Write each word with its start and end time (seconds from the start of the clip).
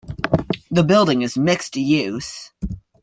The 0.71 0.81
building 0.83 1.21
is 1.21 1.37
mixed-use. 1.37 2.53